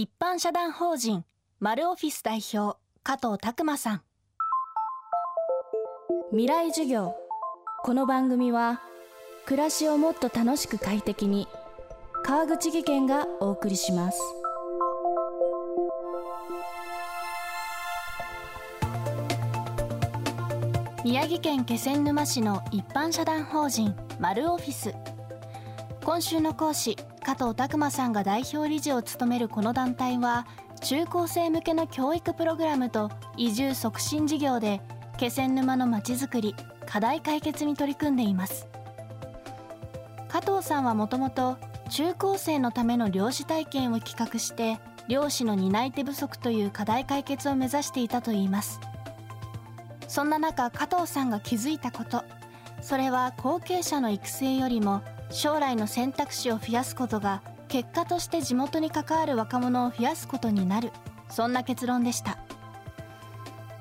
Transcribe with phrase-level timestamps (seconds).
[0.00, 1.24] 一般社団法人
[1.58, 4.02] マルオフィス代表加藤拓馬さん。
[6.30, 7.16] 未来授業。
[7.82, 8.80] この番組は
[9.44, 11.48] 暮らしをもっと楽しく快適に
[12.22, 14.20] 川口義賢がお送りします。
[21.04, 24.94] 宮城県気仙沼市の一般社団法人マルオフィス。
[26.08, 30.46] 今週の講師加藤拓馬さんが代表理事を務めるこの団体は
[30.80, 34.80] 中高生向けの教育プログラムと移住促進事業で
[35.18, 36.54] 気仙沼のまちづくり
[36.86, 38.66] 課題解決に取り組んでいます。
[40.30, 41.58] 加藤さんはもともと
[41.90, 48.80] 中高生のための漁師体験を企画して漁師の担い手不足という課題解決を目指していたといいます。
[50.08, 52.24] そんな中加藤さんが気づいたこと。
[52.80, 60.90] それは後継者の育成よりも将来の選択肢を増やすことが結果として地元に関わる若者を増やすことになる。
[61.28, 62.38] そんな結論でした。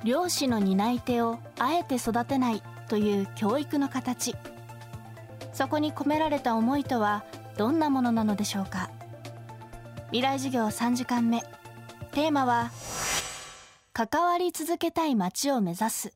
[0.03, 4.35] 漁師の担い手をあえて育てないという教育の形。
[5.53, 7.23] そこに込められた思いとは
[7.57, 8.89] どんなものなのでしょうか。
[10.07, 11.41] 未来授業3時間目
[12.11, 12.72] テーマは
[13.94, 16.13] 関わり続けたい街を目指す。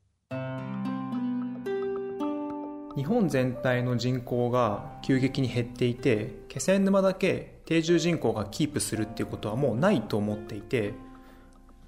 [2.96, 10.94] 日本全体の人口が急激に減っていて気仙沼だけ定住人口がキープするっていうことはもうないと思っていて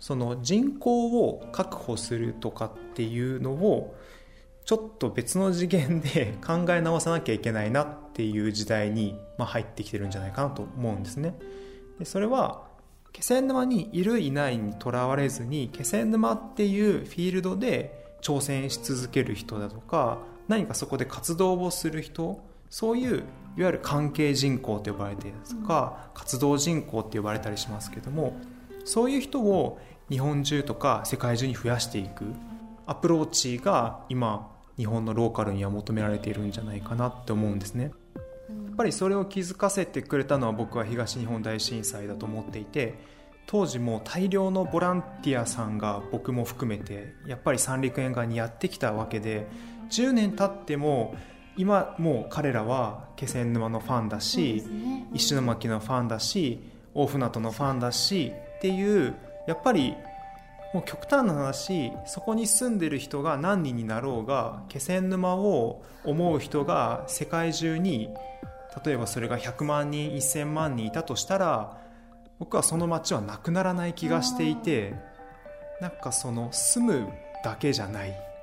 [0.00, 3.94] その人口を確保するとかっていうのを
[4.64, 11.34] ちょっと別の次元で 考え直さなきゃいけないなっていう時代に、まあ、入ってきてるんじゃないかなと思うんですね。
[11.98, 12.62] でそれは
[13.12, 23.19] 気仙沼にいるいないにとらわれずに気仙沼っていうフィールドで挑戦し続ける人だとか何かそこで活動をする人そういう
[23.56, 28.37] いわゆる関係人口と呼ばれているとか、うん、活動人口って呼ばれたりしますけども
[28.84, 29.78] そういう人を
[30.11, 32.25] 日本中とか世界中に増やしていく
[32.87, 37.84] アプローチが今日本のローカルには求められているんじゃないかなって思うんですね。
[37.84, 42.94] やっぱりそれを気づかせてくれたのは僕は東日本大震災だと思っていて
[43.47, 49.47] 当時も大量のボランティアさんが僕も含めてやっぱり三陸沿岸にやってきたわけで
[49.94, 51.15] 10年経っても
[51.56, 56.59] 今もう彼らは気仙沼のファンだし、ね、石巻のファンだし
[56.94, 59.15] 大船渡のファンだしっていう
[59.47, 59.94] やっぱり
[60.72, 68.09] もう極端な話そこに住んでる人が何人になろうが気仙沼を思う人が世界中に
[68.84, 71.78] 例えばそれが100万人1000万人いたとしたら
[72.41, 74.94] 僕はその街はなくならない気がしていて
[75.81, 77.09] なんかその住む
[77.44, 78.34] だけじゃない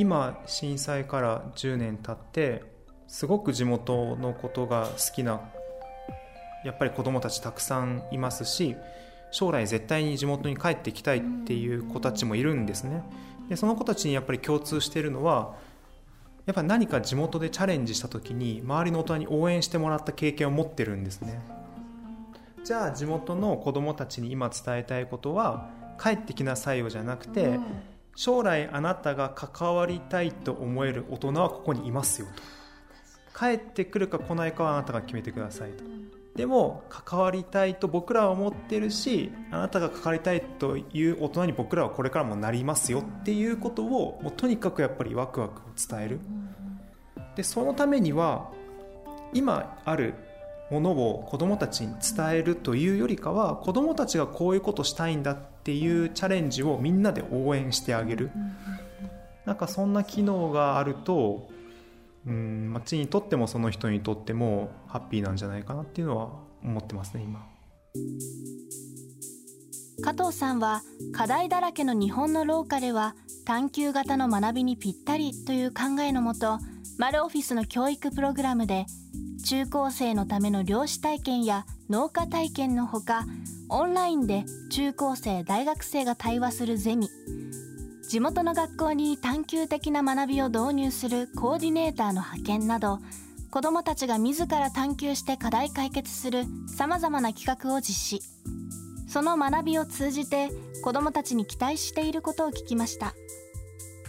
[0.00, 2.64] 今震災から10年経って
[3.06, 5.42] すごく地元のことが好きな
[6.64, 8.76] やっぱり子供たちたくさんいますし
[9.30, 13.04] 将来絶対に地元に帰ってきたいっていう子たちもいるんですね。
[13.50, 15.54] でその子たちにやっぱり共通しているのは
[16.46, 21.42] やっぱ何か地元でチャレンジした時に周りの大人に応援してもらった経験を持ってるんですね。
[22.64, 25.68] じゃあ地元の子供たちに今伝えたいことは
[26.00, 27.60] 帰ってきなさいよじゃなくて、
[28.14, 32.42] 将来あなたが関わりたいと思える大人はここにいますよと。
[33.38, 35.84] 帰ってくるか来ないかはあなたが決めてくださいと。
[36.34, 46.20] でも関わりたいと僕らは思ってるしあなたが関わりたいという大人に僕らはこれからもなりますよっていうことをもうとにかくやっぱりワクワクを伝える。
[47.36, 48.50] でそのためには
[49.32, 50.14] 今ある
[50.70, 58.30] ものを子どもたちに伝えるというよりかは子どもたちがこういうことしたいんだっていうチャレンジをみんなで応援してあげる。
[59.46, 61.48] なんかそんな機能があると
[62.26, 66.30] うん町にとってもその人にとってもハッピーなんじゃないかなっていうのは
[66.62, 67.46] 思ってますね今。
[70.02, 70.82] 加藤さんは
[71.12, 73.14] 課題だらけの日本の廊下では
[73.44, 76.58] 探究型の学びにぴったりという考えのもと
[76.98, 78.86] マルオフィスの教育プログラムで
[79.42, 83.24] 中高生のための漁師体験や農家体験のほか
[83.68, 87.08] オンラインで中高生大学生が対話するゼミ。
[88.08, 92.98] 地元の学校に探究的な学びを導入するコーディネーターの派遣など
[93.50, 98.22] 子どもたちが自ら探究して課題解決するさまざまな企画を実施。
[99.08, 100.50] その学びを通じて
[100.82, 103.14] 子どもたちに期待していることを聞きました。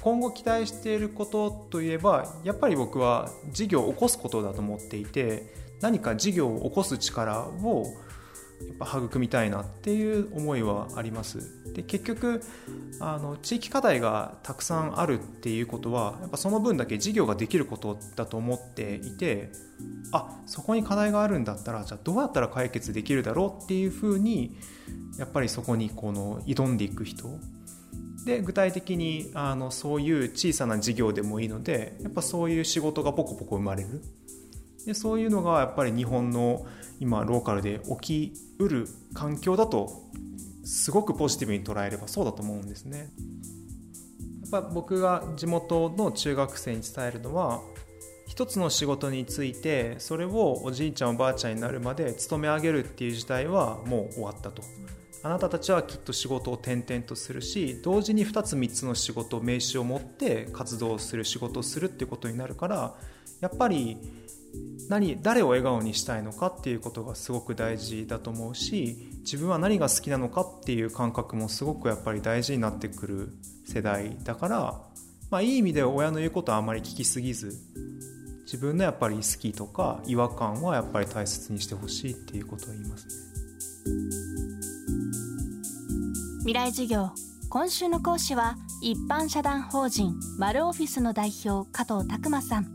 [0.01, 7.85] 今後期待していることといえばやっぱり僕は事業を起こすことだと思っていて何か事業を起こす力を
[8.67, 11.73] やっぱ育みたいなっていう思いはあります。
[11.73, 12.41] で結局
[12.99, 19.51] あの地域課題がたくさんあるっていうことはやっぱその分だけ事業ができることだと思っていて
[20.11, 24.57] あそこに課題があるんだったらじゃあどうやったら解決できるだろうっていうふうに
[25.17, 27.39] やっぱりそこにこの挑んでいく人
[28.25, 34.01] で具体的にあのそういう小さな事業でもいいのでやっぱそういう仕事がポコポコ生まれる
[34.85, 36.65] でそういうのがやっぱり日本の
[36.99, 40.09] 今ローカルで起きうる環境だと
[40.63, 43.09] すごくポジティブに捉えればそうだと思うんですね。
[44.51, 47.61] やっぱ僕が地元の中学生に伝えるのは
[48.27, 54.61] 一つの仕事についてそれをおじいちゃんおばあちゃんになるまで勤め上げるっていう時代はもう終わったと。
[55.23, 62.95] あなたたちはきっと仕事を転々とするし同時に2つ3つの仕事名刺を持って活動する仕事をするっていうことになるから
[63.39, 63.97] やっぱり
[64.89, 73.29] 何誰を笑顔にしたいのかっていうことがすごく大事だと思うし自分は何が好きなのかっていう感覚もすごくやっぱり大事になってくる
[73.65, 74.81] 世代だから、
[75.29, 77.53] まあ、いい意味で親の言うことはあまり聞きすぎず
[78.43, 84.40] 自分のやっぱり好きとか違和感はやっぱり大切にしてほしいっていうことを言いますね。
[86.43, 87.11] 未来授業
[87.49, 92.73] 今週の講師は一般社団法人マルオフィスの代表加藤拓磨さん。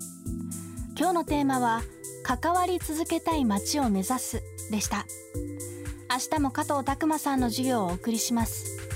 [0.97, 1.83] 今日のテーマは
[2.23, 5.05] 関わり続けたい街を目指すでした。
[6.09, 8.96] 明日も加藤拓磨さんの授業をお送りします。